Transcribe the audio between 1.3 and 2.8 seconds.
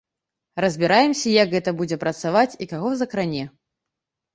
як гэта будзе працаваць і